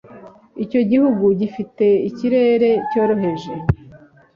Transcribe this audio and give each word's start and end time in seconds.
Icyo 0.63 0.79
gihugu 0.91 1.23
gifite 1.39 1.85
ikirere 2.09 2.69
cyoroheje 2.89 3.53